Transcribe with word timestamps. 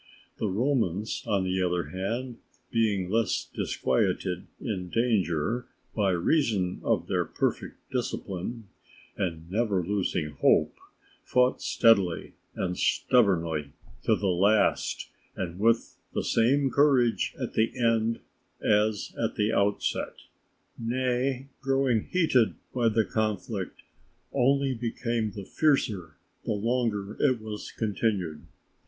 The 0.39 0.47
Romans, 0.49 1.21
on 1.27 1.43
the 1.43 1.61
other 1.61 1.89
hand, 1.89 2.39
being 2.71 3.07
less 3.07 3.47
disquieted 3.53 4.47
in 4.59 4.89
danger 4.89 5.67
by 5.95 6.09
reason 6.09 6.81
of 6.83 7.05
their 7.05 7.23
perfect 7.23 7.77
discipline, 7.91 8.67
and 9.15 9.47
never 9.51 9.85
losing 9.85 10.31
hope, 10.41 10.75
fought 11.23 11.61
steadily 11.61 12.33
and 12.55 12.75
stubbornly 12.79 13.73
to 14.05 14.15
the 14.15 14.25
last, 14.25 15.07
and 15.35 15.59
with 15.59 15.99
the 16.15 16.23
same 16.23 16.71
courage 16.71 17.35
at 17.39 17.53
the 17.53 17.77
end 17.77 18.21
as 18.59 19.13
at 19.23 19.35
the 19.35 19.53
outset; 19.53 20.15
nay, 20.79 21.47
growing 21.61 22.05
heated 22.05 22.55
by 22.73 22.89
the 22.89 23.05
conflict, 23.05 23.83
only 24.33 24.73
became 24.73 25.29
the 25.29 25.45
fiercer 25.45 26.15
the 26.43 26.53
longer 26.53 27.17
it 27.21 27.39
was 27.39 27.69
continued. 27.71 28.41